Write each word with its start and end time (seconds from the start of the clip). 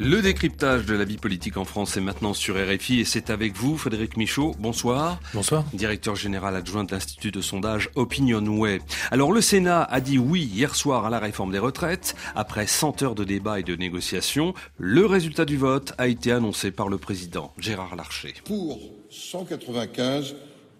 Le 0.00 0.20
décryptage 0.22 0.86
de 0.86 0.94
la 0.94 1.04
vie 1.04 1.18
politique 1.18 1.56
en 1.56 1.64
France 1.64 1.96
est 1.96 2.00
maintenant 2.00 2.34
sur 2.34 2.56
RFI 2.56 3.00
et 3.00 3.04
c'est 3.04 3.30
avec 3.30 3.54
vous, 3.54 3.78
Frédéric 3.78 4.16
Michaud. 4.16 4.52
Bonsoir. 4.58 5.20
Bonsoir. 5.32 5.64
Directeur 5.72 6.16
général 6.16 6.56
adjoint 6.56 6.82
de 6.82 6.90
l'Institut 6.90 7.30
de 7.30 7.40
sondage 7.40 7.90
Opinionway. 7.94 8.80
Alors 9.12 9.30
le 9.30 9.40
Sénat 9.40 9.84
a 9.84 10.00
dit 10.00 10.18
oui 10.18 10.42
hier 10.42 10.74
soir 10.74 11.06
à 11.06 11.10
la 11.10 11.20
réforme 11.20 11.52
des 11.52 11.60
retraites. 11.60 12.16
Après 12.34 12.66
100 12.66 13.02
heures 13.02 13.14
de 13.14 13.22
débat 13.22 13.60
et 13.60 13.62
de 13.62 13.76
négociations, 13.76 14.52
le 14.78 15.06
résultat 15.06 15.44
du 15.44 15.56
vote 15.56 15.92
a 15.96 16.08
été 16.08 16.32
annoncé 16.32 16.72
par 16.72 16.88
le 16.88 16.98
président 16.98 17.52
Gérard 17.56 17.94
Larcher. 17.94 18.34
Pour 18.44 18.80
195 19.10 20.34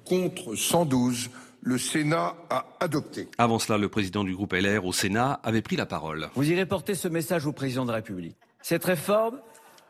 contre 0.04 0.56
112, 0.56 1.30
le 1.62 1.78
Sénat 1.78 2.34
a 2.50 2.66
adopté. 2.80 3.28
Avant 3.38 3.60
cela, 3.60 3.78
le 3.78 3.88
président 3.88 4.24
du 4.24 4.34
groupe 4.34 4.54
LR 4.54 4.84
au 4.84 4.92
Sénat 4.92 5.38
avait 5.44 5.62
pris 5.62 5.76
la 5.76 5.86
parole. 5.86 6.30
Vous 6.34 6.50
irez 6.50 6.66
porter 6.66 6.96
ce 6.96 7.06
message 7.06 7.46
au 7.46 7.52
président 7.52 7.84
de 7.84 7.90
la 7.90 7.96
République. 7.96 8.36
Cette 8.64 8.86
réforme, 8.86 9.40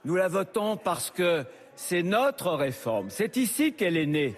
nous 0.05 0.17
la 0.17 0.27
votons 0.27 0.77
parce 0.77 1.13
que 1.13 1.45
c'est 1.77 2.03
notre 2.03 2.51
réforme. 2.51 3.07
C'est 3.09 3.37
ici 3.37 3.73
qu'elle 3.73 3.97
est 3.97 4.05
née. 4.05 4.35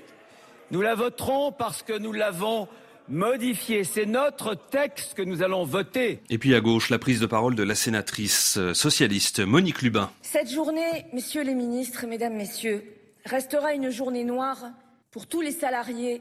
Nous 0.71 0.83
la 0.83 0.95
voterons 0.95 1.53
parce 1.53 1.83
que 1.83 1.97
nous 1.97 2.13
l'avons 2.13 2.69
modifiée. 3.09 3.83
C'est 3.83 4.05
notre 4.05 4.55
texte 4.55 5.15
que 5.15 5.23
nous 5.23 5.43
allons 5.43 5.65
voter. 5.65 6.21
Et 6.29 6.37
puis 6.37 6.55
à 6.55 6.61
gauche, 6.61 6.91
la 6.91 6.99
prise 6.99 7.19
de 7.19 7.25
parole 7.25 7.55
de 7.55 7.63
la 7.63 7.75
sénatrice 7.75 8.59
socialiste 8.75 9.41
Monique 9.41 9.81
Lubin. 9.81 10.11
Cette 10.21 10.51
journée, 10.51 11.07
messieurs 11.15 11.43
les 11.43 11.55
ministres, 11.55 12.05
mesdames, 12.07 12.35
messieurs, 12.37 12.85
restera 13.25 13.73
une 13.73 13.89
journée 13.89 14.25
noire 14.25 14.67
pour 15.13 15.27
tous 15.29 15.41
les 15.41 15.53
salariés 15.53 16.21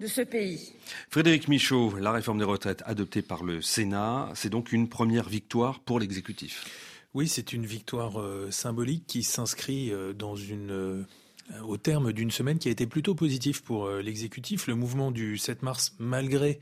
de 0.00 0.08
ce 0.08 0.22
pays. 0.22 0.74
Frédéric 1.10 1.46
Michaud, 1.46 1.94
la 2.00 2.10
réforme 2.10 2.38
des 2.38 2.44
retraites 2.44 2.82
adoptée 2.86 3.22
par 3.22 3.44
le 3.44 3.62
Sénat, 3.62 4.30
c'est 4.34 4.50
donc 4.50 4.72
une 4.72 4.88
première 4.88 5.28
victoire 5.28 5.78
pour 5.78 6.00
l'exécutif. 6.00 6.66
Oui, 7.14 7.28
c'est 7.28 7.52
une 7.52 7.66
victoire 7.66 8.18
euh, 8.18 8.50
symbolique 8.50 9.06
qui 9.06 9.22
s'inscrit 9.22 9.92
euh, 9.92 10.14
euh, 10.22 11.04
au 11.62 11.76
terme 11.76 12.12
d'une 12.14 12.30
semaine 12.30 12.58
qui 12.58 12.68
a 12.68 12.70
été 12.70 12.86
plutôt 12.86 13.14
positive 13.14 13.62
pour 13.62 13.90
l'exécutif. 13.90 14.66
Le 14.66 14.74
mouvement 14.74 15.10
du 15.10 15.36
7 15.36 15.62
mars, 15.62 15.94
malgré 15.98 16.58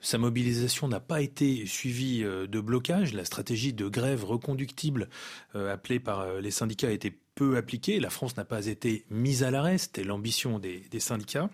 sa 0.00 0.18
mobilisation, 0.18 0.88
n'a 0.88 0.98
pas 0.98 1.22
été 1.22 1.66
suivi 1.66 2.22
de 2.22 2.60
blocage. 2.60 3.12
La 3.12 3.24
stratégie 3.24 3.72
de 3.72 3.86
grève 3.86 4.24
reconductible 4.24 5.08
appelée 5.54 6.00
par 6.00 6.40
les 6.40 6.50
syndicats 6.50 6.88
a 6.88 6.92
été 6.92 7.16
peu 7.34 7.56
appliquée. 7.56 8.00
La 8.00 8.10
France 8.10 8.36
n'a 8.36 8.44
pas 8.44 8.66
été 8.66 9.04
mise 9.10 9.44
à 9.44 9.50
l'arrêt. 9.52 9.78
C'était 9.78 10.02
l'ambition 10.02 10.58
des 10.58 11.00
syndicats. 11.00 11.50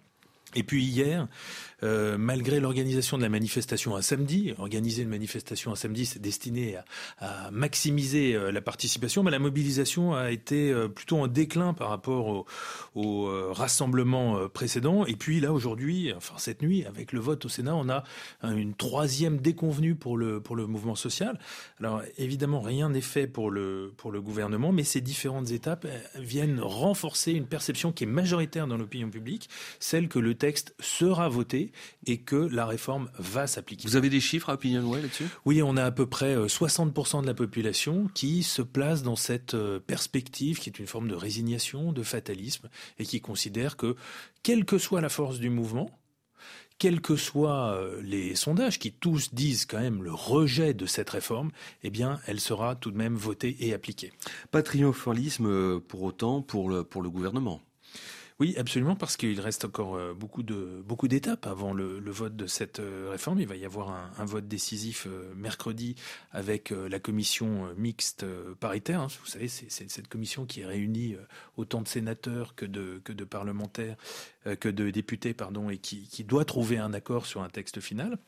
Et 0.55 0.63
puis 0.63 0.83
hier, 0.83 1.29
euh, 1.83 2.17
malgré 2.17 2.59
l'organisation 2.59 3.19
de 3.19 3.23
la 3.23 3.29
manifestation 3.29 3.97
un 3.97 4.03
samedi, 4.03 4.55
organiser 4.59 5.03
une 5.03 5.11
manifestation 5.11 5.71
un 5.71 5.77
samedi, 5.77 6.07
c'est 6.07 6.21
destiné 6.21 6.77
à, 6.77 6.85
à 7.19 7.51
maximiser 7.51 8.35
euh, 8.35 8.51
la 8.51 8.63
participation, 8.63 9.23
mais 9.23 9.31
la 9.31 9.39
mobilisation 9.39 10.15
a 10.15 10.31
été 10.31 10.71
euh, 10.71 10.89
plutôt 10.89 11.19
en 11.19 11.27
déclin 11.27 11.75
par 11.75 11.91
rapport 11.91 12.29
au, 12.29 12.47
au 12.95 13.53
rassemblement 13.53 14.49
précédent. 14.49 15.05
Et 15.05 15.17
puis 15.17 15.39
là, 15.41 15.53
aujourd'hui, 15.53 16.13
enfin 16.17 16.35
cette 16.39 16.63
nuit, 16.63 16.85
avec 16.87 17.13
le 17.13 17.21
vote 17.21 17.45
au 17.45 17.49
Sénat, 17.49 17.77
on 17.77 17.89
a 17.89 18.05
une 18.43 18.75
troisième 18.75 19.39
déconvenue 19.39 19.95
pour 19.95 20.17
le 20.17 20.41
pour 20.41 20.57
le 20.57 20.67
mouvement 20.67 20.95
social. 20.95 21.39
Alors 21.79 22.03
évidemment, 22.17 22.61
rien 22.61 22.89
n'est 22.89 23.01
fait 23.01 23.27
pour 23.27 23.51
le 23.51 23.93
pour 23.97 24.11
le 24.13 24.21
gouvernement, 24.21 24.73
mais 24.73 24.85
ces 24.85 25.01
différentes 25.01 25.51
étapes 25.51 25.87
viennent 26.17 26.61
renforcer 26.61 27.33
une 27.33 27.47
perception 27.47 27.93
qui 27.93 28.05
est 28.05 28.09
majoritaire 28.09 28.67
dans 28.67 28.77
l'opinion 28.77 29.11
publique, 29.11 29.49
celle 29.79 30.09
que 30.09 30.19
le 30.19 30.35
texte 30.39 30.75
sera 30.81 31.29
voté 31.29 31.73
et 32.07 32.19
que 32.19 32.37
la 32.37 32.67
réforme 32.67 33.11
va 33.19 33.47
s'appliquer. 33.47 33.87
Vous 33.87 33.97
avez 33.97 34.11
des 34.11 34.21
chiffres 34.21 34.51
à 34.51 34.55
Opinionway 34.55 35.03
là-dessus? 35.03 35.27
Oui, 35.45 35.63
on 35.63 35.77
a 35.77 35.85
à 35.85 35.91
peu 35.91 36.07
près 36.07 36.37
60% 36.37 37.23
de 37.23 37.27
la 37.27 37.35
population 37.35 38.09
qui 38.15 38.43
se 38.43 38.63
place 38.63 39.03
dans 39.03 39.17
cette 39.17 39.57
perspective 39.87 40.59
qui 40.59 40.71
est 40.71 40.79
une 40.79 40.87
forme 40.87 41.09
de 41.09 41.15
résignation, 41.15 41.93
de 41.93 42.03
fatalisme 42.03 42.69
et 42.99 43.05
qui 43.05 43.21
considère 43.21 43.77
que, 43.77 43.97
quelle 44.43 44.65
que 44.65 44.79
soit 44.79 45.01
la 45.01 45.09
force 45.09 45.39
du 45.39 45.51
mouvement, 45.51 45.91
quels 46.79 47.01
que 47.01 47.17
soient 47.17 47.81
les 48.03 48.35
sondages 48.37 48.79
qui 48.79 48.93
tous 48.93 49.35
disent 49.35 49.67
quand 49.67 49.81
même 49.81 50.03
le 50.03 50.13
rejet 50.13 50.75
de 50.75 50.87
cette 50.87 51.11
réforme, 51.11 51.51
eh 51.83 51.91
bien, 51.91 52.21
elle 52.27 52.41
sera 52.41 52.77
tout 52.77 52.91
de 52.93 52.97
même 52.97 53.17
votée 53.17 53.57
et 53.61 53.75
appliquée. 53.75 54.13
Pas 54.51 54.63
triomphalisme 54.63 55.81
pour 55.81 56.03
autant 56.03 56.41
pour 56.41 56.71
le, 56.71 56.85
pour 56.85 57.03
le 57.03 57.11
gouvernement. 57.11 57.61
Oui, 58.41 58.55
absolument, 58.57 58.95
parce 58.95 59.17
qu'il 59.17 59.41
reste 59.41 59.65
encore 59.65 59.99
beaucoup 60.15 60.45
de 60.45 60.81
beaucoup 60.87 61.09
d'étapes 61.09 61.45
avant 61.45 61.73
le, 61.73 61.99
vote 62.11 62.37
de 62.37 62.47
cette 62.47 62.81
réforme. 63.11 63.41
Il 63.41 63.49
va 63.49 63.57
y 63.57 63.65
avoir 63.65 63.91
un, 64.17 64.25
vote 64.25 64.47
décisif 64.47 65.09
mercredi 65.35 65.97
avec 66.31 66.71
la 66.71 67.01
commission 67.01 67.69
mixte 67.77 68.25
paritaire. 68.61 69.09
Vous 69.09 69.27
savez, 69.27 69.49
c'est 69.49 69.91
cette 69.91 70.07
commission 70.07 70.47
qui 70.47 70.65
réunit 70.65 71.17
autant 71.57 71.83
de 71.83 71.89
sénateurs 71.89 72.55
que 72.55 72.65
de 72.65 73.01
que 73.03 73.13
de 73.13 73.25
parlementaires, 73.25 73.97
que 74.61 74.69
de 74.69 74.91
députés, 74.91 75.35
pardon, 75.35 75.69
et 75.69 75.79
qui, 75.79 76.07
qui 76.09 76.23
doit 76.23 76.45
trouver 76.45 76.79
un 76.79 76.93
accord 76.93 77.27
sur 77.27 77.43
un 77.43 77.49
texte 77.49 77.81
final. 77.81 78.19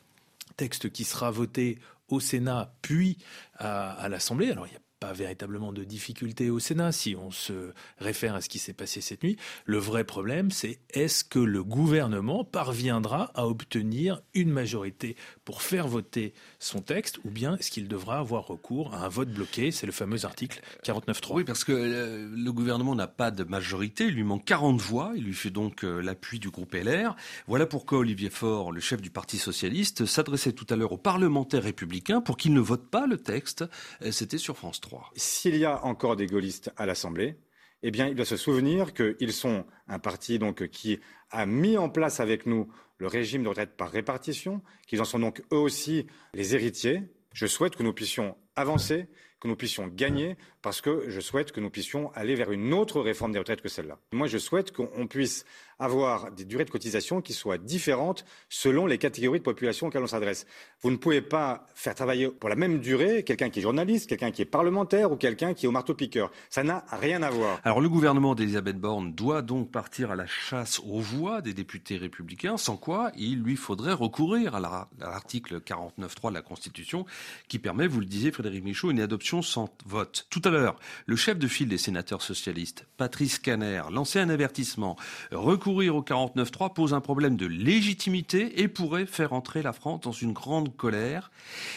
Texte 0.57 0.91
qui 0.91 1.05
sera 1.05 1.31
voté 1.31 1.79
au 2.09 2.19
Sénat 2.19 2.75
puis 2.83 3.17
à, 3.55 3.93
à 3.93 4.09
l'Assemblée. 4.09 4.51
Alors 4.51 4.67
il 4.67 4.73
y 4.73 4.77
a 4.77 4.81
pas 5.01 5.13
véritablement 5.15 5.73
de 5.73 5.83
difficulté 5.83 6.51
au 6.51 6.59
Sénat 6.59 6.93
si 6.93 7.17
on 7.17 7.31
se 7.31 7.73
réfère 7.99 8.35
à 8.35 8.43
ce 8.43 8.51
qui 8.51 8.59
s'est 8.59 8.75
passé 8.75 9.01
cette 9.01 9.25
nuit. 9.25 9.39
Le 9.65 9.79
vrai 9.79 10.05
problème, 10.05 10.51
c'est 10.51 10.79
est-ce 10.91 11.25
que 11.25 11.39
le 11.39 11.65
gouvernement 11.65 12.45
parviendra 12.45 13.31
à 13.35 13.47
obtenir 13.47 14.21
une 14.35 14.51
majorité 14.51 15.17
pour 15.47 15.63
faire 15.63 15.89
voter 15.89 16.35
son 16.59 16.83
texte 16.83 17.19
ou 17.25 17.31
bien 17.31 17.57
est-ce 17.57 17.71
qu'il 17.71 17.89
devra 17.89 18.19
avoir 18.19 18.47
recours 18.47 18.95
à 18.95 19.07
un 19.07 19.09
vote 19.09 19.31
bloqué? 19.31 19.71
C'est 19.71 19.87
le 19.87 19.93
fameux 19.93 20.27
article 20.27 20.61
49.3. 20.85 21.33
Oui, 21.33 21.45
parce 21.45 21.65
que 21.65 21.73
le 21.73 22.53
gouvernement 22.53 22.95
n'a 22.95 23.09
pas 23.09 23.31
de 23.31 23.45
majorité, 23.45 24.05
il 24.05 24.15
lui 24.15 24.25
manque 24.25 24.45
40 24.45 24.79
voix, 24.83 25.13
il 25.17 25.25
lui 25.25 25.35
fait 25.35 25.49
donc 25.49 25.83
l'appui 25.83 26.41
du 26.41 26.51
groupe 26.51 26.75
LR. 26.75 27.17
Voilà 27.47 27.65
pourquoi 27.65 28.01
Olivier 28.01 28.29
Faure, 28.29 28.71
le 28.71 28.81
chef 28.81 29.01
du 29.01 29.09
Parti 29.09 29.39
socialiste, 29.39 30.05
s'adressait 30.05 30.53
tout 30.53 30.67
à 30.69 30.77
l'heure 30.77 30.93
aux 30.93 30.99
parlementaires 30.99 31.63
républicains 31.63 32.21
pour 32.21 32.37
qu'ils 32.37 32.53
ne 32.53 32.61
votent 32.61 32.91
pas 32.91 33.07
le 33.07 33.17
texte. 33.17 33.65
C'était 34.11 34.37
sur 34.37 34.59
France 34.59 34.83
3. 34.83 34.90
S'il 35.15 35.57
y 35.57 35.65
a 35.65 35.85
encore 35.85 36.17
des 36.17 36.27
gaullistes 36.27 36.73
à 36.77 36.87
l'Assemblée, 36.87 37.37
eh 37.83 37.91
bien, 37.91 38.07
il 38.09 38.15
doit 38.15 38.27
se 38.27 38.37
souvenir 38.37 38.93
qu'ils 38.93 39.33
sont 39.33 39.65
un 39.89 39.99
parti 39.99 40.39
donc 40.39 40.69
qui 40.69 41.01
a 41.31 41.47
mis 41.47 41.79
en 41.79 41.89
place 41.89 42.21
avec 42.21 42.47
nous 42.47 42.71
le 42.99 43.07
régime 43.07 43.43
de 43.43 43.49
retraite 43.49 43.77
par 43.77 43.91
répartition, 43.91 44.63
qu'ils 44.87 45.01
en 45.01 45.07
sont 45.07 45.19
donc 45.19 45.43
eux 45.53 45.57
aussi 45.57 46.07
les 46.35 46.55
héritiers. 46.55 47.03
Je 47.33 47.47
souhaite 47.47 47.77
que 47.77 47.83
nous 47.83 47.95
puissions 47.95 48.37
avancer, 48.57 49.09
que 49.41 49.49
nous 49.49 49.57
puissions 49.57 49.89
gagner, 49.89 50.37
parce 50.63 50.81
que 50.81 51.05
je 51.09 51.21
souhaite 51.21 51.53
que 51.53 51.61
nous 51.61 51.71
puissions 51.71 52.13
aller 52.15 52.35
vers 52.35 52.53
une 52.53 52.75
autre 52.75 53.01
réforme 53.01 53.33
des 53.33 53.39
retraites 53.39 53.63
que 53.63 53.69
celle-là. 53.69 53.99
Moi, 54.13 54.27
je 54.27 54.39
souhaite 54.39 54.73
qu'on 54.73 55.07
puisse 55.07 55.45
avoir 55.79 56.31
des 56.31 56.45
durées 56.45 56.67
de 56.67 56.71
cotisation 56.71 57.23
qui 57.23 57.33
soient 57.33 57.57
différentes 57.57 58.27
selon 58.51 58.87
les 58.87 58.99
catégories 58.99 59.39
de 59.39 59.45
population 59.45 59.87
auxquelles 59.87 60.03
on 60.03 60.07
s'adresse. 60.07 60.47
Vous 60.83 60.91
ne 60.91 60.97
pouvez 60.97 61.23
pas 61.23 61.67
faire 61.75 61.95
travailler 61.95 62.29
pour 62.29 62.51
la 62.51 62.55
même 62.55 62.81
durée 62.81 63.25
quelqu'un 63.25 63.49
qui 63.49 63.61
est 63.61 63.63
journaliste, 63.63 64.07
quelqu'un 64.07 64.31
qui 64.31 64.43
est 64.43 64.47
parlementaire 64.47 65.11
ou 65.11 65.17
quelqu'un 65.17 65.55
qui 65.55 65.65
est 65.65 65.69
au 65.69 65.73
marteau-piqueur. 65.73 66.31
Ça 66.51 66.63
n'a 66.63 66.85
rien 66.91 67.23
à 67.23 67.31
voir. 67.31 67.61
Alors 67.65 67.81
le 67.81 67.89
gouvernement 67.89 68.35
d'Elisabeth 68.35 68.77
Borne 68.77 69.15
doit 69.15 69.41
donc 69.41 69.71
partir 69.71 70.11
à 70.11 70.17
la 70.17 70.27
chasse 70.27 70.81
aux 70.81 71.01
voix 71.01 71.41
des 71.41 71.55
députés 71.55 71.97
républicains, 71.97 72.59
sans 72.59 72.77
quoi 72.77 73.11
il 73.17 73.41
lui 73.43 73.57
faudrait 73.57 73.95
recourir 73.95 74.55
à 74.55 74.89
l'article 74.99 75.61
49.3 75.61 76.29
de 76.29 76.35
la 76.35 76.43
Constitution 76.43 77.07
qui 77.49 77.59
permet, 77.59 77.87
vous 77.87 78.01
le 78.01 78.07
disiez 78.07 78.33
Frédéric 78.33 78.65
Michaud, 78.65 78.91
une 78.91 79.01
adoption 79.01 79.30
sans 79.41 79.69
vote. 79.87 80.27
Tout 80.31 80.43
à 80.45 80.51
l'heure, 80.51 80.79
le 81.07 81.17
chef 81.17 81.39
de 81.39 81.47
file 81.47 81.69
des 81.69 81.79
sénateurs 81.79 82.23
socialistes, 82.23 82.87
Patrice 82.97 83.39
Caner, 83.39 83.83
lançait 83.93 84.21
un 84.21 84.29
avertissement. 84.29 84.97
Recourir 85.31 85.95
au 85.95 86.03
49.3 86.03 86.73
pose 86.75 86.95
un 86.95 87.01
problème 87.01 87.37
de 87.37 87.47
légitimité 87.47 88.61
et 88.61 88.69
pourrait 88.69 89.07
faire 89.07 89.33
entrer 89.33 89.63
la 89.63 89.73
France 89.73 90.01
dans 90.01 90.13
une 90.13 90.33
grande 90.33 90.77
colère. 90.77 91.31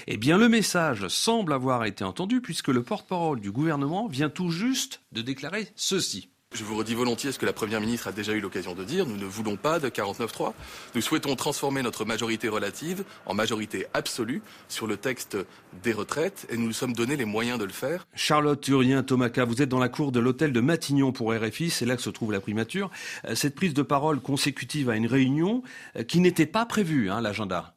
Eh 0.07 0.17
bien, 0.17 0.38
le 0.38 0.50
message 0.50 1.07
semble 1.07 1.53
avoir 1.53 1.85
été 1.85 2.03
entendu 2.03 2.41
puisque 2.41 2.69
le 2.69 2.83
porte-parole 2.83 3.39
du 3.39 3.51
gouvernement 3.51 4.07
vient 4.07 4.29
tout 4.29 4.50
juste 4.50 5.01
de 5.11 5.21
déclarer 5.21 5.67
ceci. 5.75 6.32
Je 6.53 6.63
vous 6.63 6.77
redis 6.77 6.94
volontiers 6.94 7.31
ce 7.31 7.39
que 7.39 7.47
la 7.47 7.53
Première 7.53 7.81
ministre 7.81 8.07
a 8.07 8.11
déjà 8.11 8.33
eu 8.33 8.39
l'occasion 8.39 8.75
de 8.75 8.83
dire. 8.83 9.07
Nous 9.07 9.17
ne 9.17 9.25
voulons 9.25 9.55
pas 9.55 9.79
de 9.79 9.89
49.3. 9.89 10.53
Nous 10.94 11.01
souhaitons 11.01 11.35
transformer 11.35 11.81
notre 11.81 12.05
majorité 12.05 12.47
relative 12.47 13.03
en 13.25 13.33
majorité 13.33 13.88
absolue 13.95 14.44
sur 14.69 14.85
le 14.85 14.97
texte 14.97 15.35
des 15.81 15.94
retraites 15.94 16.45
et 16.51 16.57
nous 16.57 16.67
nous 16.67 16.73
sommes 16.73 16.94
donné 16.94 17.15
les 17.15 17.25
moyens 17.25 17.57
de 17.57 17.65
le 17.65 17.71
faire. 17.71 18.05
Charlotte 18.13 18.61
Turien, 18.61 19.01
Tomaca, 19.01 19.45
vous 19.45 19.63
êtes 19.63 19.69
dans 19.69 19.79
la 19.79 19.89
cour 19.89 20.11
de 20.11 20.19
l'hôtel 20.19 20.53
de 20.53 20.61
Matignon 20.61 21.11
pour 21.11 21.33
RFI. 21.33 21.71
C'est 21.71 21.88
là 21.88 21.95
que 21.95 22.03
se 22.03 22.11
trouve 22.11 22.31
la 22.31 22.39
primature. 22.39 22.91
Cette 23.33 23.55
prise 23.55 23.73
de 23.73 23.81
parole 23.81 24.19
consécutive 24.19 24.91
à 24.91 24.95
une 24.95 25.07
réunion 25.07 25.63
qui 26.07 26.19
n'était 26.19 26.45
pas 26.45 26.67
prévue, 26.67 27.09
hein, 27.09 27.19
l'agenda. 27.19 27.73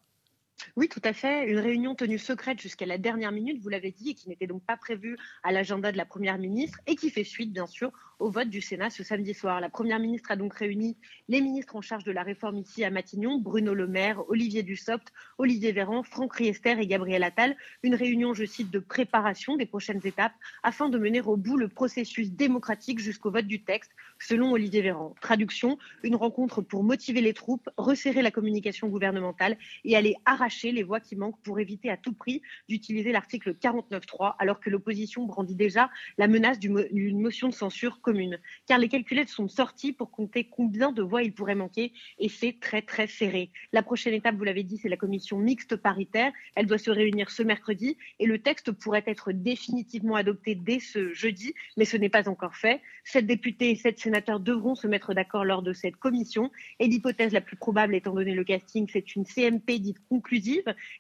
Oui, 0.76 0.88
tout 0.88 1.00
à 1.04 1.12
fait. 1.12 1.48
Une 1.48 1.58
réunion 1.58 1.94
tenue 1.94 2.18
secrète 2.18 2.60
jusqu'à 2.60 2.86
la 2.86 2.98
dernière 2.98 3.32
minute, 3.32 3.60
vous 3.62 3.68
l'avez 3.68 3.92
dit, 3.92 4.10
et 4.10 4.14
qui 4.14 4.28
n'était 4.28 4.46
donc 4.46 4.64
pas 4.64 4.76
prévue 4.76 5.16
à 5.42 5.52
l'agenda 5.52 5.92
de 5.92 5.96
la 5.96 6.04
Première 6.04 6.38
ministre, 6.38 6.80
et 6.86 6.96
qui 6.96 7.10
fait 7.10 7.24
suite, 7.24 7.52
bien 7.52 7.66
sûr, 7.66 7.92
au 8.18 8.30
vote 8.30 8.48
du 8.48 8.62
Sénat 8.62 8.88
ce 8.88 9.04
samedi 9.04 9.34
soir. 9.34 9.60
La 9.60 9.68
Première 9.68 9.98
ministre 9.98 10.30
a 10.30 10.36
donc 10.36 10.54
réuni 10.54 10.96
les 11.28 11.40
ministres 11.40 11.76
en 11.76 11.82
charge 11.82 12.04
de 12.04 12.12
la 12.12 12.22
réforme 12.22 12.56
ici 12.56 12.84
à 12.84 12.90
Matignon, 12.90 13.38
Bruno 13.38 13.74
Le 13.74 13.86
Maire, 13.86 14.22
Olivier 14.30 14.62
Dussopt, 14.62 15.12
Olivier 15.38 15.72
Véran, 15.72 16.02
Franck 16.02 16.34
Riester 16.34 16.76
et 16.80 16.86
Gabriel 16.86 17.22
Attal. 17.22 17.56
Une 17.82 17.94
réunion, 17.94 18.32
je 18.32 18.44
cite, 18.44 18.70
de 18.70 18.78
préparation 18.78 19.56
des 19.56 19.66
prochaines 19.66 20.00
étapes 20.04 20.34
afin 20.62 20.88
de 20.88 20.98
mener 20.98 21.20
au 21.20 21.36
bout 21.36 21.58
le 21.58 21.68
processus 21.68 22.32
démocratique 22.32 22.98
jusqu'au 22.98 23.30
vote 23.30 23.46
du 23.46 23.62
texte, 23.62 23.92
selon 24.18 24.52
Olivier 24.52 24.80
Véran. 24.80 25.14
Traduction, 25.20 25.78
une 26.02 26.16
rencontre 26.16 26.62
pour 26.62 26.82
motiver 26.82 27.20
les 27.20 27.34
troupes, 27.34 27.68
resserrer 27.76 28.22
la 28.22 28.30
communication 28.30 28.88
gouvernementale 28.88 29.58
et 29.84 29.96
aller 29.96 30.16
arracher 30.24 30.45
les 30.64 30.82
voix 30.82 31.00
qui 31.00 31.16
manquent 31.16 31.40
pour 31.42 31.58
éviter 31.58 31.90
à 31.90 31.96
tout 31.96 32.12
prix 32.12 32.40
d'utiliser 32.68 33.12
l'article 33.12 33.54
49.3 33.54 34.34
alors 34.38 34.60
que 34.60 34.70
l'opposition 34.70 35.24
brandit 35.24 35.54
déjà 35.54 35.90
la 36.18 36.28
menace 36.28 36.58
d'une 36.58 37.20
motion 37.20 37.48
de 37.48 37.54
censure 37.54 38.00
commune. 38.00 38.38
Car 38.66 38.78
les 38.78 38.88
calculettes 38.88 39.28
sont 39.28 39.48
sortis 39.48 39.92
pour 39.92 40.10
compter 40.10 40.44
combien 40.44 40.92
de 40.92 41.02
voix 41.02 41.22
il 41.22 41.32
pourrait 41.32 41.54
manquer 41.54 41.92
et 42.18 42.28
c'est 42.28 42.58
très 42.60 42.82
très 42.82 43.06
serré. 43.06 43.50
La 43.72 43.82
prochaine 43.82 44.14
étape, 44.14 44.36
vous 44.36 44.44
l'avez 44.44 44.62
dit, 44.62 44.78
c'est 44.78 44.88
la 44.88 44.96
commission 44.96 45.38
mixte 45.38 45.76
paritaire. 45.76 46.32
Elle 46.54 46.66
doit 46.66 46.78
se 46.78 46.90
réunir 46.90 47.30
ce 47.30 47.42
mercredi 47.42 47.96
et 48.20 48.26
le 48.26 48.38
texte 48.38 48.72
pourrait 48.72 49.04
être 49.06 49.32
définitivement 49.32 50.14
adopté 50.14 50.54
dès 50.54 50.78
ce 50.78 51.12
jeudi, 51.12 51.54
mais 51.76 51.84
ce 51.84 51.96
n'est 51.96 52.08
pas 52.08 52.28
encore 52.28 52.56
fait. 52.56 52.80
Sept 53.04 53.26
députés 53.26 53.70
et 53.70 53.76
sept 53.76 53.98
sénateurs 53.98 54.40
devront 54.40 54.74
se 54.74 54.86
mettre 54.86 55.12
d'accord 55.12 55.44
lors 55.44 55.62
de 55.62 55.72
cette 55.72 55.96
commission 55.96 56.50
et 56.78 56.86
l'hypothèse 56.86 57.32
la 57.32 57.40
plus 57.40 57.56
probable, 57.56 57.94
étant 57.94 58.14
donné 58.14 58.34
le 58.34 58.44
casting, 58.44 58.88
c'est 58.92 59.16
une 59.16 59.24
CMP 59.24 59.78
dite 59.78 59.98
conclusive 60.08 60.35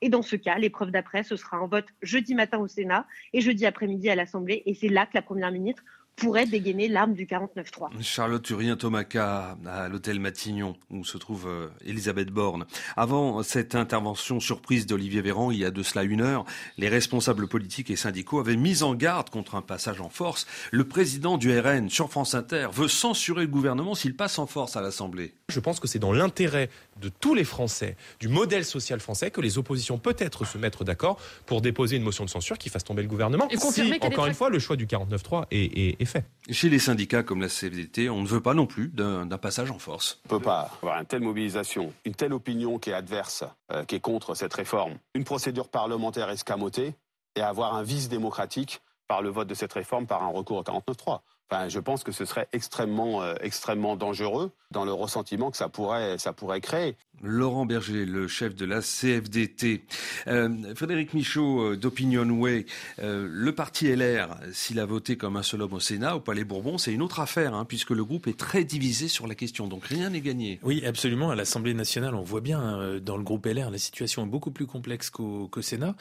et 0.00 0.08
dans 0.08 0.22
ce 0.22 0.36
cas, 0.36 0.58
l'épreuve 0.58 0.90
d'après, 0.90 1.22
ce 1.22 1.36
sera 1.36 1.58
un 1.58 1.66
vote 1.66 1.86
jeudi 2.02 2.34
matin 2.34 2.58
au 2.58 2.68
Sénat 2.68 3.06
et 3.32 3.40
jeudi 3.40 3.66
après-midi 3.66 4.08
à 4.08 4.14
l'Assemblée. 4.14 4.62
Et 4.66 4.74
c'est 4.74 4.88
là 4.88 5.06
que 5.06 5.12
la 5.14 5.22
Première 5.22 5.50
ministre 5.50 5.82
pourrait 6.16 6.46
dégainer 6.46 6.88
l'arme 6.88 7.12
du 7.12 7.26
49-3. 7.26 8.00
Charlotte 8.00 8.42
Turien 8.42 8.76
Tomaca 8.76 9.58
à 9.66 9.88
l'hôtel 9.88 10.18
Matignon 10.18 10.74
où 10.90 11.04
se 11.04 11.18
trouve 11.18 11.46
euh, 11.46 11.68
Elisabeth 11.84 12.30
Borne. 12.30 12.64
Avant 12.96 13.42
cette 13.42 13.74
intervention 13.74 14.40
surprise 14.40 14.86
d'Olivier 14.86 15.20
Véran 15.20 15.50
il 15.50 15.58
y 15.58 15.64
a 15.66 15.70
de 15.70 15.82
cela 15.82 16.04
une 16.04 16.22
heure, 16.22 16.46
les 16.78 16.88
responsables 16.88 17.48
politiques 17.48 17.90
et 17.90 17.96
syndicaux 17.96 18.40
avaient 18.40 18.56
mis 18.56 18.82
en 18.82 18.94
garde 18.94 19.28
contre 19.28 19.56
un 19.56 19.62
passage 19.62 20.00
en 20.00 20.08
force. 20.08 20.46
Le 20.72 20.84
président 20.84 21.36
du 21.36 21.56
RN 21.56 21.90
sur 21.90 22.10
France 22.10 22.34
Inter 22.34 22.68
veut 22.72 22.88
censurer 22.88 23.42
le 23.42 23.48
gouvernement 23.48 23.94
s'il 23.94 24.16
passe 24.16 24.38
en 24.38 24.46
force 24.46 24.76
à 24.76 24.80
l'Assemblée. 24.80 25.34
Je 25.50 25.60
pense 25.60 25.80
que 25.80 25.86
c'est 25.86 25.98
dans 25.98 26.12
l'intérêt 26.12 26.70
de 27.00 27.08
tous 27.08 27.34
les 27.34 27.44
Français, 27.44 27.96
du 28.20 28.28
modèle 28.28 28.64
social 28.64 29.00
français, 29.00 29.30
que 29.30 29.40
les 29.40 29.58
oppositions 29.58 29.98
peut-être 29.98 30.44
se 30.44 30.58
mettent 30.58 30.82
d'accord 30.82 31.18
pour 31.46 31.60
déposer 31.60 31.96
une 31.96 32.02
motion 32.02 32.24
de 32.24 32.30
censure 32.30 32.58
qui 32.58 32.68
fasse 32.68 32.84
tomber 32.84 33.02
le 33.02 33.08
gouvernement. 33.08 33.48
Et 33.50 33.56
si, 33.56 33.92
encore 34.00 34.26
une 34.26 34.34
fois, 34.34 34.50
le 34.50 34.58
choix 34.58 34.76
du 34.76 34.86
49-3 34.86 35.46
est, 35.50 36.00
est 36.00 36.04
fait. 36.04 36.24
Chez 36.50 36.68
les 36.68 36.78
syndicats 36.78 37.22
comme 37.22 37.40
la 37.40 37.48
CFDT, 37.48 38.08
on 38.08 38.22
ne 38.22 38.26
veut 38.26 38.40
pas 38.40 38.54
non 38.54 38.66
plus 38.66 38.88
d'un 38.88 39.26
passage 39.38 39.70
en 39.70 39.78
force. 39.78 40.20
On 40.30 40.34
ne 40.34 40.38
peut 40.38 40.44
pas 40.44 40.70
avoir 40.82 40.98
une 40.98 41.06
telle 41.06 41.22
mobilisation, 41.22 41.92
une 42.04 42.14
telle 42.14 42.32
opinion 42.32 42.78
qui 42.78 42.90
est 42.90 42.94
adverse, 42.94 43.44
euh, 43.72 43.84
qui 43.84 43.96
est 43.96 44.00
contre 44.00 44.34
cette 44.34 44.54
réforme, 44.54 44.94
une 45.14 45.24
procédure 45.24 45.68
parlementaire 45.68 46.30
escamotée 46.30 46.94
et 47.36 47.42
avoir 47.42 47.74
un 47.74 47.82
vice 47.82 48.08
démocratique 48.08 48.80
par 49.08 49.22
le 49.22 49.28
vote 49.28 49.48
de 49.48 49.54
cette 49.54 49.72
réforme 49.72 50.06
par 50.06 50.22
un 50.22 50.28
recours 50.28 50.58
au 50.58 50.62
49-3 50.62 51.20
je 51.68 51.78
pense 51.78 52.04
que 52.04 52.12
ce 52.12 52.24
serait 52.24 52.48
extrêmement, 52.52 53.22
euh, 53.22 53.34
extrêmement 53.40 53.96
dangereux 53.96 54.50
dans 54.70 54.84
le 54.84 54.92
ressentiment 54.92 55.50
que 55.50 55.56
ça 55.56 55.68
pourrait, 55.68 56.18
ça 56.18 56.32
pourrait 56.32 56.60
créer. 56.60 56.96
Laurent 57.22 57.66
Berger, 57.66 58.06
le 58.06 58.28
chef 58.28 58.54
de 58.54 58.64
la 58.64 58.80
CFDT. 58.80 59.82
Euh, 60.26 60.74
Frédéric 60.74 61.14
Michaud 61.14 61.60
euh, 61.62 61.76
d'Opinion 61.76 62.28
Way, 62.30 62.66
le 62.98 63.50
parti 63.52 63.94
LR, 63.94 64.36
s'il 64.52 64.80
a 64.80 64.86
voté 64.86 65.16
comme 65.16 65.36
un 65.36 65.42
seul 65.42 65.62
homme 65.62 65.74
au 65.74 65.80
Sénat, 65.80 66.16
au 66.16 66.20
Palais 66.20 66.44
Bourbon, 66.44 66.78
c'est 66.78 66.92
une 66.92 67.02
autre 67.02 67.20
affaire, 67.20 67.54
hein, 67.54 67.64
puisque 67.64 67.90
le 67.90 68.04
groupe 68.04 68.26
est 68.26 68.38
très 68.38 68.64
divisé 68.64 69.08
sur 69.08 69.26
la 69.26 69.34
question, 69.34 69.66
donc 69.66 69.84
rien 69.84 70.10
n'est 70.10 70.20
gagné. 70.20 70.58
Oui, 70.62 70.84
absolument. 70.84 71.30
À 71.30 71.34
l'Assemblée 71.34 71.74
nationale, 71.74 72.14
on 72.14 72.22
voit 72.22 72.40
bien, 72.40 72.98
dans 73.00 73.16
le 73.16 73.22
groupe 73.22 73.46
LR, 73.46 73.70
la 73.70 73.78
situation 73.78 74.24
est 74.24 74.28
beaucoup 74.28 74.50
plus 74.50 74.66
complexe 74.66 75.10
qu'au 75.10 75.50
Sénat, 75.60 75.94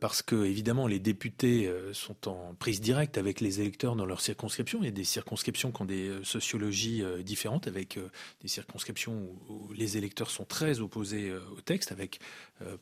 parce 0.00 0.22
que, 0.22 0.44
évidemment, 0.44 0.86
les 0.86 0.98
députés 0.98 1.70
sont 1.92 2.28
en 2.28 2.54
prise 2.58 2.80
directe 2.80 3.18
avec 3.18 3.40
les 3.40 3.60
électeurs 3.60 3.96
dans 3.96 4.06
leur 4.06 4.20
circonscription 4.20 4.74
il 4.80 4.84
y 4.84 4.88
a 4.88 4.92
des 4.92 5.04
circonscriptions 5.04 5.72
qui 5.72 5.82
ont 5.82 5.84
des 5.84 6.08
euh, 6.08 6.24
sociologies 6.24 7.02
euh, 7.02 7.22
différentes, 7.22 7.66
avec 7.66 7.96
euh, 7.96 8.08
des 8.42 8.48
circonscriptions 8.48 9.12
où, 9.48 9.72
les 9.72 9.96
électeurs 9.96 10.30
sont 10.30 10.44
très 10.44 10.53
opposés 10.62 11.32
au 11.32 11.60
texte, 11.60 11.92
avec 11.92 12.20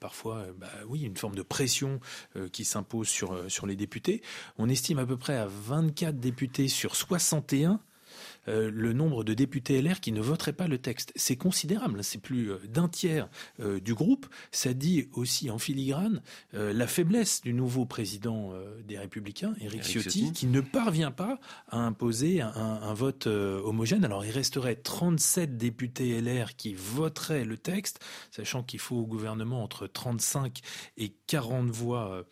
parfois, 0.00 0.46
bah, 0.58 0.70
oui, 0.86 1.02
une 1.02 1.16
forme 1.16 1.34
de 1.34 1.42
pression 1.42 2.00
qui 2.52 2.64
s'impose 2.64 3.08
sur, 3.08 3.50
sur 3.50 3.66
les 3.66 3.76
députés. 3.76 4.22
On 4.58 4.68
estime 4.68 4.98
à 4.98 5.06
peu 5.06 5.16
près 5.16 5.36
à 5.36 5.46
24 5.46 6.18
députés 6.18 6.68
sur 6.68 6.96
61 6.96 7.80
euh, 8.48 8.70
le 8.72 8.92
nombre 8.92 9.24
de 9.24 9.34
députés 9.34 9.80
LR 9.80 10.00
qui 10.00 10.12
ne 10.12 10.20
voteraient 10.20 10.52
pas 10.52 10.66
le 10.66 10.78
texte. 10.78 11.12
C'est 11.14 11.36
considérable, 11.36 12.02
c'est 12.02 12.20
plus 12.20 12.50
euh, 12.50 12.58
d'un 12.66 12.88
tiers 12.88 13.28
euh, 13.60 13.78
du 13.78 13.94
groupe. 13.94 14.26
Ça 14.50 14.74
dit 14.74 15.08
aussi 15.12 15.50
en 15.50 15.58
filigrane 15.58 16.22
la 16.52 16.86
faiblesse 16.86 17.40
du 17.42 17.52
nouveau 17.52 17.86
président 17.86 18.52
des 18.86 18.98
Républicains, 18.98 19.54
Éric 19.60 19.82
Ciotti, 19.82 20.32
qui 20.32 20.46
ne 20.46 20.60
parvient 20.60 21.10
pas 21.10 21.38
à 21.68 21.78
imposer 21.78 22.40
un, 22.40 22.94
vote 22.94 23.26
homogène. 23.26 24.04
Alors 24.04 24.24
il 24.24 24.30
resterait 24.30 24.76
37 24.76 25.56
députés 25.56 26.20
LR 26.20 26.56
qui 26.56 26.74
voteraient 26.74 27.44
le 27.44 27.56
texte, 27.56 28.00
sachant 28.30 28.62
qu'il 28.62 28.80
faut 28.80 28.96
au 28.96 29.06
gouvernement 29.06 29.62
entre 29.62 29.86
35 29.86 30.60
et 30.98 31.14
40 31.26 31.70
voix 31.70 32.24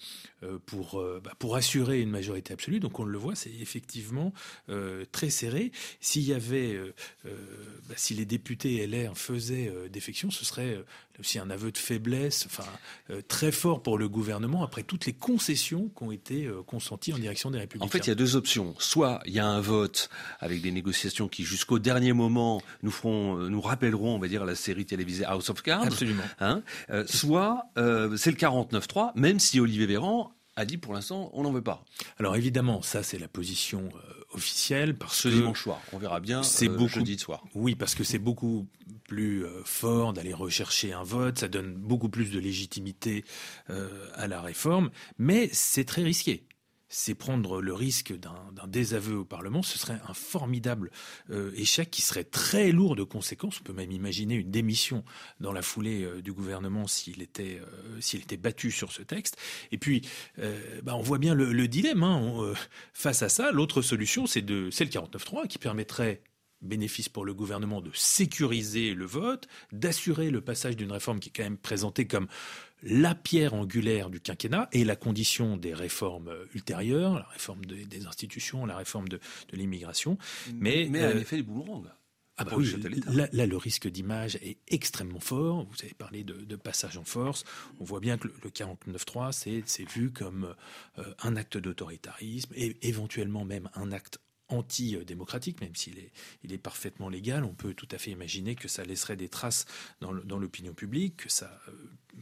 pour, 0.67 1.03
bah, 1.23 1.33
pour 1.39 1.57
assurer 1.57 2.01
une 2.01 2.11
majorité 2.11 2.53
absolue. 2.53 2.81
Donc 2.81 2.99
on 3.01 3.05
le 3.05 3.19
voit, 3.19 3.35
c'est 3.35 3.53
effectivement 3.53 4.33
très 5.13 5.31
serré. 5.31 5.73
S'il 6.03 6.23
y 6.23 6.33
avait, 6.33 6.73
euh, 6.73 6.95
euh, 7.27 7.31
bah, 7.89 7.95
si 7.97 8.15
les 8.15 8.25
députés 8.25 8.87
LR 8.87 9.17
faisaient 9.19 9.69
euh, 9.69 9.89
défection, 9.89 10.31
ce 10.31 10.47
serait 10.47 10.83
aussi 11.19 11.39
un 11.39 11.51
aveu 11.51 11.71
de 11.71 11.77
faiblesse, 11.77 12.47
enfin 12.47 12.65
très 13.29 13.53
fort 13.53 13.83
pour 13.83 13.99
le 13.99 14.09
gouvernement 14.09 14.65
après 14.65 14.83
toutes 14.83 15.05
les 15.05 15.13
concessions 15.13 15.91
qui 15.95 16.03
ont 16.03 16.13
été 16.13 16.49
consenties 16.67 17.13
en 17.13 17.19
direction 17.19 17.51
des 17.51 17.59
Républicains. 17.59 17.85
En 17.85 17.91
fait, 17.91 18.07
il 18.07 18.09
y 18.09 18.13
a 18.13 18.15
deux 18.15 18.37
options. 18.37 18.75
Soit 18.79 19.21
il 19.27 19.35
y 19.35 19.39
a 19.39 19.47
un 19.47 19.61
vote 19.61 20.09
avec 20.39 20.63
des 20.63 20.71
négociations 20.71 21.29
qui, 21.29 21.45
jusqu'au 21.45 21.79
dernier 21.79 22.15
moment, 22.15 22.63
nous 22.83 22.91
feront, 22.91 23.37
nous 23.37 23.61
rappelleront, 23.61 24.15
on 24.15 24.19
va 24.19 24.29
dire, 24.29 24.47
la 24.47 24.55
série 24.55 24.87
télévisée 24.87 25.27
House 25.27 25.51
of 25.51 25.61
Cards. 25.61 25.85
Absolument. 25.85 26.23
Hein 26.39 26.63
soit 27.05 27.67
c'est 27.77 28.31
le 28.31 28.39
49-3, 28.39 29.13
même 29.15 29.39
si 29.41 29.61
Olivier 29.61 29.85
Véran 29.85 30.33
a 30.61 30.65
dit 30.65 30.79
pour 30.79 30.95
l'instant 30.95 31.31
on 31.33 31.43
n'en 31.43 31.53
veut 31.53 31.63
pas. 31.63 31.85
Alors 32.19 32.37
évidemment, 32.37 32.83
ça 32.83 33.03
c'est 33.03 33.19
la 33.19 33.29
position 33.29 33.91
officielle 34.33 34.97
parce 34.97 35.17
ce 35.17 35.29
dimanche 35.29 35.63
soir. 35.63 35.81
On 35.93 35.99
verra 35.99 36.21
bien. 36.21 36.43
C'est 36.43 36.69
euh, 36.69 36.77
beaucoup 36.77 36.89
jeudi 36.89 37.19
soir. 37.19 37.45
Oui, 37.55 37.75
parce 37.75 37.95
que 37.95 38.05
c'est 38.05 38.19
beaucoup 38.19 38.67
plus 39.09 39.45
euh, 39.45 39.63
fort 39.65 40.13
d'aller 40.13 40.35
rechercher 40.35 40.93
un 40.93 41.03
vote. 41.03 41.39
Ça 41.39 41.49
donne 41.49 41.75
beaucoup 41.75 42.09
plus 42.09 42.31
de 42.31 42.39
légitimité 42.39 43.25
euh, 43.71 43.89
à 44.15 44.29
la 44.29 44.41
réforme, 44.41 44.91
mais 45.19 45.49
c'est 45.53 45.85
très 45.85 46.03
risqué 46.03 46.45
c'est 46.91 47.15
prendre 47.15 47.63
le 47.63 47.73
risque 47.73 48.13
d'un 48.13 48.67
désaveu 48.67 49.17
au 49.19 49.25
Parlement. 49.25 49.63
Ce 49.63 49.79
serait 49.79 49.99
un 50.09 50.13
formidable 50.13 50.91
euh, 51.31 51.53
échec 51.55 51.89
qui 51.91 52.03
serait 52.03 52.25
très 52.25 52.73
lourd 52.73 52.97
de 52.97 53.05
conséquences. 53.05 53.61
On 53.61 53.63
peut 53.63 53.73
même 53.73 53.93
imaginer 53.93 54.35
une 54.35 54.51
démission 54.51 55.05
dans 55.39 55.53
la 55.53 55.63
foulée 55.63 56.03
euh, 56.03 56.21
du 56.21 56.33
gouvernement 56.33 56.89
s'il 56.89 57.23
était, 57.23 57.61
euh, 57.63 58.01
était 58.15 58.37
battu 58.37 58.73
sur 58.73 58.91
ce 58.91 59.03
texte. 59.03 59.37
Et 59.71 59.79
puis, 59.79 60.03
bah, 60.83 60.97
on 60.97 61.03
voit 61.03 61.19
bien 61.19 61.35
le, 61.35 61.69
dilemme. 61.69 62.03
Hein. 62.03 62.53
face 62.93 63.23
à 63.23 63.29
ça, 63.29 63.53
l'autre 63.53 63.83
solution, 63.83 64.27
c'est 64.27 64.41
le 64.41 64.71
49.3 64.71 65.47
qui 65.47 65.59
permettrait 65.59 66.23
bénéfice 66.63 67.09
pour 67.09 67.25
le 67.25 67.35
gouvernement 67.35 67.81
de 67.81 67.91
sécuriser 67.95 68.95
le 68.95 69.07
vote, 69.07 69.49
d'assurer 69.73 70.31
le 70.31 70.41
passage 70.41 70.77
d'une 70.77 70.93
réforme 70.93 71.21
qui 71.21 71.31
est 71.31 71.33
quand 71.35 71.43
même 71.43 71.57
présentée 71.57 72.07
comme 72.07 72.27
la 72.83 73.15
pierre 73.15 73.55
angulaire 73.55 74.11
du 74.11 74.21
quinquennat 74.21 74.69
et 74.73 74.85
la 74.85 74.97
condition 74.97 75.57
des 75.57 75.75
réformes 75.75 76.33
ultérieures, 76.55 77.15
la 77.15 77.29
réforme 77.33 77.65
des 77.65 78.07
institutions, 78.07 78.67
la 78.67 78.77
réforme 78.77 79.09
de, 79.09 79.21
l'immigration. 79.53 80.19
Mais, 80.55 80.89
mais 80.91 81.01
à 81.03 81.13
l'effet 81.13 81.37
du 81.37 81.43
boomerang. 81.43 81.85
Ah 82.41 82.45
bah 82.45 82.57
là, 83.33 83.47
le 83.47 83.57
risque 83.59 83.87
d'image 83.87 84.37
est 84.37 84.57
extrêmement 84.69 85.21
fort. 85.21 85.67
Vous 85.71 85.77
avez 85.83 85.93
parlé 85.93 86.25
de, 86.25 86.57
passage 86.57 86.97
en 86.97 87.05
force. 87.05 87.45
On 87.81 87.85
voit 87.85 88.01
bien 88.01 88.17
que 88.17 88.29
le, 88.29 88.51
49.3, 88.51 89.63
c'est 89.67 89.91
vu 89.91 90.11
comme 90.11 90.55
euh, 90.99 91.05
un 91.23 91.37
acte 91.37 91.59
d'autoritarisme 91.59 92.51
et 92.57 92.79
éventuellement 92.81 93.45
même 93.45 93.69
un 93.75 93.93
acte 93.93 94.21
antidémocratique, 94.51 95.61
même 95.61 95.75
s'il 95.75 95.99
est, 95.99 96.13
il 96.45 96.53
est 96.53 96.59
parfaitement 96.59 97.09
légal. 97.09 97.45
On 97.45 97.55
peut 97.55 97.75
tout 97.75 97.89
à 97.91 97.99
fait 97.99 98.11
imaginer 98.11 98.55
que 98.55 98.69
ça 98.69 98.85
laisserait 98.85 99.17
des 99.17 99.29
traces 99.29 99.67
dans 100.01 100.39
l'opinion 100.39 100.75
publique, 100.75 101.17
que 101.17 101.31
ça 101.31 101.61
euh, 101.69 101.73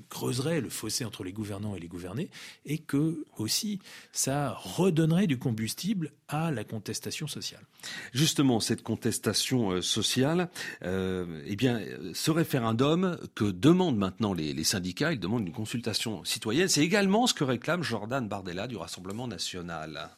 creuserait 0.08 0.61
le 0.61 0.70
fossé 0.70 1.04
entre 1.04 1.25
les 1.25 1.32
gouvernants 1.32 1.75
et 1.75 1.80
les 1.80 1.88
gouvernés, 1.88 2.30
et 2.64 2.78
que 2.78 3.25
aussi 3.37 3.80
ça 4.12 4.52
redonnerait 4.52 5.26
du 5.26 5.38
combustible 5.38 6.12
à 6.28 6.50
la 6.50 6.64
contestation 6.64 7.26
sociale. 7.26 7.64
Justement, 8.12 8.61
cette 8.61 8.82
contestation 8.82 9.70
euh, 9.70 9.82
sociale, 9.82 10.50
euh, 10.82 11.42
eh 11.47 11.56
bien, 11.56 11.80
ce 12.12 12.30
référendum 12.30 13.18
que 13.35 13.44
demandent 13.44 13.99
maintenant 13.99 14.35
les, 14.35 14.52
les 14.52 14.64
syndicats, 14.64 15.12
ils 15.12 15.20
demandent 15.20 15.47
une 15.47 15.52
consultation 15.52 16.25
citoyenne, 16.25 16.68
c'est 16.68 16.82
également 16.82 17.26
ce 17.26 17.35
que 17.35 17.44
réclame 17.44 17.82
Jordan 17.82 18.28
Bardella 18.28 18.66
du 18.66 18.76
Rassemblement 18.76 19.26
national. 19.26 20.11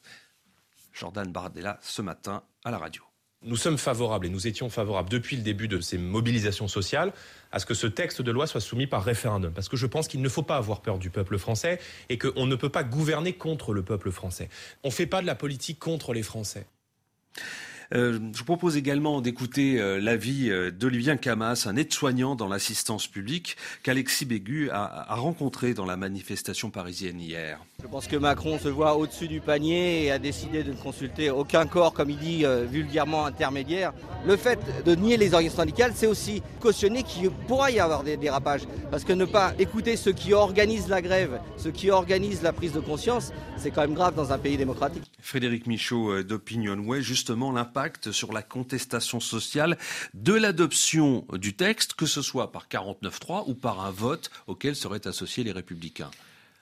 Jordan 1.00 1.32
Bardella 1.32 1.78
ce 1.80 2.02
matin 2.02 2.42
à 2.62 2.70
la 2.70 2.76
radio. 2.76 3.02
Nous 3.42 3.56
sommes 3.56 3.78
favorables 3.78 4.26
et 4.26 4.28
nous 4.28 4.46
étions 4.46 4.68
favorables 4.68 5.08
depuis 5.08 5.34
le 5.34 5.42
début 5.42 5.66
de 5.66 5.80
ces 5.80 5.96
mobilisations 5.96 6.68
sociales 6.68 7.14
à 7.52 7.58
ce 7.58 7.64
que 7.64 7.72
ce 7.72 7.86
texte 7.86 8.20
de 8.20 8.30
loi 8.30 8.46
soit 8.46 8.60
soumis 8.60 8.86
par 8.86 9.02
référendum. 9.02 9.50
Parce 9.50 9.70
que 9.70 9.78
je 9.78 9.86
pense 9.86 10.08
qu'il 10.08 10.20
ne 10.20 10.28
faut 10.28 10.42
pas 10.42 10.58
avoir 10.58 10.82
peur 10.82 10.98
du 10.98 11.08
peuple 11.08 11.38
français 11.38 11.80
et 12.10 12.18
qu'on 12.18 12.44
ne 12.44 12.54
peut 12.54 12.68
pas 12.68 12.84
gouverner 12.84 13.32
contre 13.32 13.72
le 13.72 13.82
peuple 13.82 14.10
français. 14.10 14.50
On 14.84 14.88
ne 14.88 14.92
fait 14.92 15.06
pas 15.06 15.22
de 15.22 15.26
la 15.26 15.34
politique 15.34 15.78
contre 15.78 16.12
les 16.12 16.22
Français. 16.22 16.66
Euh, 17.92 18.20
je 18.32 18.38
vous 18.38 18.44
propose 18.44 18.76
également 18.76 19.20
d'écouter 19.20 19.80
euh, 19.80 19.98
l'avis 20.00 20.48
euh, 20.50 20.70
d'Olivien 20.70 21.16
Camas, 21.16 21.66
un 21.66 21.74
aide-soignant 21.74 22.36
dans 22.36 22.46
l'assistance 22.46 23.08
publique 23.08 23.56
qu'Alexis 23.82 24.26
Bégu 24.26 24.70
a, 24.70 25.06
a, 25.10 25.14
rencontré 25.16 25.74
dans 25.74 25.86
la 25.86 25.96
manifestation 25.96 26.70
parisienne 26.70 27.20
hier. 27.20 27.58
Je 27.82 27.88
pense 27.88 28.06
que 28.06 28.16
Macron 28.16 28.60
se 28.60 28.68
voit 28.68 28.96
au-dessus 28.96 29.26
du 29.26 29.40
panier 29.40 30.04
et 30.04 30.12
a 30.12 30.20
décidé 30.20 30.62
de 30.62 30.70
ne 30.70 30.76
consulter 30.76 31.30
aucun 31.30 31.66
corps, 31.66 31.92
comme 31.92 32.10
il 32.10 32.18
dit 32.18 32.44
vulgairement 32.70 33.24
intermédiaire. 33.24 33.92
Le 34.26 34.36
fait 34.36 34.58
de 34.84 34.94
nier 34.94 35.16
les 35.16 35.34
organisations 35.34 35.62
syndicales, 35.62 35.92
c'est 35.94 36.06
aussi 36.06 36.42
cautionner 36.60 37.02
qu'il 37.02 37.30
pourra 37.30 37.70
y 37.70 37.80
avoir 37.80 38.04
des 38.04 38.16
dérapages. 38.16 38.62
Parce 38.90 39.04
que 39.04 39.12
ne 39.12 39.24
pas 39.24 39.54
écouter 39.58 39.96
ceux 39.96 40.12
qui 40.12 40.34
organisent 40.34 40.88
la 40.88 41.00
grève, 41.00 41.40
ceux 41.56 41.70
qui 41.70 41.90
organisent 41.90 42.42
la 42.42 42.52
prise 42.52 42.72
de 42.72 42.80
conscience, 42.80 43.32
c'est 43.56 43.70
quand 43.70 43.80
même 43.80 43.94
grave 43.94 44.14
dans 44.14 44.32
un 44.32 44.38
pays 44.38 44.56
démocratique. 44.58 45.04
Frédéric 45.20 45.66
Michaud 45.66 46.22
d'Opinionway, 46.22 47.02
justement 47.02 47.50
l'impact 47.50 47.79
sur 48.10 48.32
la 48.32 48.42
contestation 48.42 49.20
sociale 49.20 49.78
de 50.14 50.34
l'adoption 50.34 51.26
du 51.32 51.54
texte, 51.54 51.94
que 51.94 52.06
ce 52.06 52.22
soit 52.22 52.52
par 52.52 52.68
49.3 52.68 53.44
ou 53.46 53.54
par 53.54 53.80
un 53.84 53.90
vote 53.90 54.30
auquel 54.46 54.76
seraient 54.76 55.06
associés 55.06 55.44
les 55.44 55.52
républicains 55.52 56.10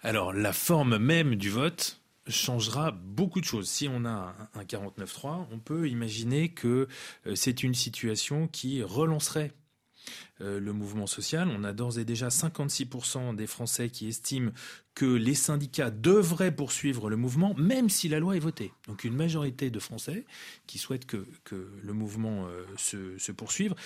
Alors, 0.03 0.33
la 0.33 0.53
forme 0.53 0.99
même 0.99 1.35
du 1.35 1.51
vote 1.51 2.01
changera 2.29 2.91
beaucoup 2.91 3.41
de 3.41 3.47
choses. 3.47 3.69
Si 3.69 3.89
on 3.89 4.05
a 4.05 4.35
un 4.55 4.63
49.3, 4.63 5.47
on 5.51 5.59
peut 5.59 5.89
imaginer 5.89 6.51
que 6.51 6.89
euh, 7.27 7.35
c'est 7.35 7.63
une 7.63 7.75
situation 7.75 8.49
qui 8.49 8.83
relancerait 8.83 9.53
euh, 10.41 10.61
le 10.61 10.73
mouvement 10.73 11.07
social. 11.07 11.49
On 11.49 11.65
a 11.65 11.73
d'ores 11.73 11.99
et 11.99 12.05
déjà 12.05 12.29
56% 12.29 13.35
des 13.35 13.47
Français 13.47 13.91
qui 13.91 14.09
estiment 14.09 14.53
que 14.99 15.05
les 15.05 15.35
syndicats 15.35 15.93
devraient 15.93 16.51
poursuivre 16.51 17.09
le 17.09 17.17
mouvement, 17.17 17.55
même 17.57 17.89
si 17.89 18.09
la 18.09 18.19
loi 18.19 18.35
est 18.37 18.41
votée. 18.41 18.73
Donc 18.89 19.05
une 19.05 19.15
majorité 19.15 19.71
de 19.71 19.79
Français 19.79 20.25
qui 20.67 20.79
souhaitent 20.79 21.07
que, 21.07 21.25
que 21.45 21.71
le 21.85 21.93
mouvement 21.93 22.49
euh, 22.49 22.65
se, 22.77 23.31
poursuive. 23.31 23.77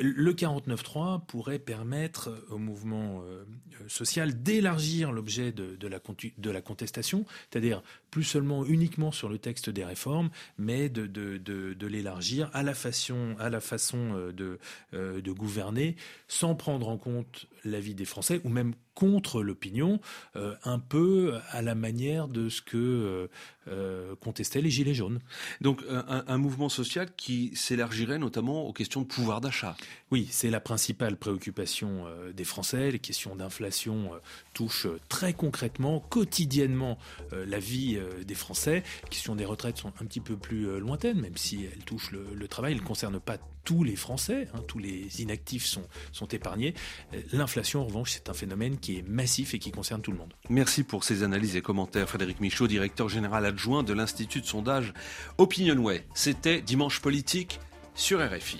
Le 0.00 0.32
49.3 0.32 1.26
pourrait 1.26 1.58
permettre 1.58 2.30
au 2.48 2.56
mouvement 2.56 3.22
euh, 3.22 3.44
social 3.86 4.42
d'élargir 4.42 5.12
l'objet 5.12 5.52
de, 5.52 5.76
de, 5.76 5.88
la, 5.88 5.98
de 6.38 6.50
la 6.50 6.62
contestation, 6.62 7.26
c'est-à-dire 7.50 7.82
plus 8.10 8.24
seulement 8.24 8.64
uniquement 8.64 9.12
sur 9.12 9.28
le 9.28 9.36
texte 9.38 9.68
des 9.68 9.84
réformes, 9.84 10.30
mais 10.56 10.88
de, 10.88 11.06
de, 11.06 11.36
de 11.36 11.86
l'élargir 11.86 12.48
à 12.54 12.62
la 12.62 12.72
façon, 12.72 13.36
à 13.38 13.50
la 13.50 13.60
façon 13.60 14.32
de, 14.32 14.58
de 14.92 15.32
gouverner 15.32 15.96
sans 16.28 16.54
prendre 16.54 16.88
en 16.88 16.98
compte 16.98 17.46
l'avis 17.64 17.94
des 17.94 18.04
Français 18.04 18.40
ou 18.44 18.48
même 18.48 18.74
contre 18.94 19.42
l'opinion, 19.42 20.00
euh, 20.36 20.54
un 20.64 20.78
peu 20.78 21.38
à 21.50 21.62
la 21.62 21.74
manière 21.74 22.28
de 22.28 22.48
ce 22.48 22.60
que 22.60 22.76
euh, 22.76 23.28
euh, 23.68 24.14
contestaient 24.16 24.60
les 24.60 24.70
Gilets 24.70 24.94
jaunes. 24.94 25.20
Donc 25.60 25.82
un, 25.88 26.24
un 26.26 26.38
mouvement 26.38 26.68
social 26.68 27.08
qui 27.16 27.52
s'élargirait 27.54 28.18
notamment 28.18 28.66
aux 28.66 28.72
questions 28.72 29.02
de 29.02 29.06
pouvoir 29.06 29.40
d'achat. 29.40 29.76
Oui, 30.10 30.28
c'est 30.30 30.50
la 30.50 30.60
principale 30.60 31.16
préoccupation 31.16 32.06
des 32.34 32.44
Français. 32.44 32.90
Les 32.90 32.98
questions 32.98 33.34
d'inflation 33.34 34.10
touchent 34.52 34.88
très 35.08 35.32
concrètement, 35.32 36.00
quotidiennement 36.00 36.98
la 37.32 37.58
vie 37.58 37.98
des 38.26 38.34
Français. 38.34 38.82
Les 39.04 39.08
questions 39.08 39.36
des 39.36 39.44
retraites 39.44 39.78
sont 39.78 39.92
un 40.00 40.04
petit 40.04 40.20
peu 40.20 40.36
plus 40.36 40.78
lointaines, 40.78 41.20
même 41.20 41.36
si 41.36 41.64
elles 41.64 41.84
touchent 41.84 42.10
le, 42.10 42.26
le 42.34 42.48
travail. 42.48 42.72
Elles 42.72 42.80
ne 42.80 42.86
concernent 42.86 43.20
pas 43.20 43.38
tous 43.64 43.84
les 43.84 43.96
Français, 43.96 44.48
hein, 44.54 44.60
tous 44.66 44.78
les 44.78 45.22
inactifs 45.22 45.64
sont, 45.64 45.86
sont 46.10 46.26
épargnés. 46.26 46.74
L'inflation, 47.32 47.82
en 47.82 47.84
revanche, 47.84 48.10
c'est 48.10 48.28
un 48.28 48.34
phénomène 48.34 48.76
qui 48.82 48.98
est 48.98 49.08
massif 49.08 49.54
et 49.54 49.58
qui 49.58 49.70
concerne 49.70 50.02
tout 50.02 50.12
le 50.12 50.18
monde. 50.18 50.34
Merci 50.50 50.82
pour 50.82 51.04
ces 51.04 51.22
analyses 51.22 51.56
et 51.56 51.62
commentaires, 51.62 52.06
Frédéric 52.06 52.40
Michaud, 52.40 52.66
directeur 52.66 53.08
général 53.08 53.46
adjoint 53.46 53.82
de 53.82 53.94
l'Institut 53.94 54.42
de 54.42 54.46
sondage 54.46 54.92
Opinionway. 55.38 56.04
C'était 56.14 56.60
Dimanche 56.60 57.00
politique 57.00 57.58
sur 57.94 58.20
RFI. 58.20 58.58